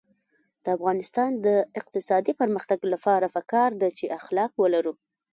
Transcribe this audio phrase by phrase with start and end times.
[0.63, 1.47] د افغانستان د
[1.79, 4.93] اقتصادي پرمختګ لپاره پکار ده چې اخلاق ولرو.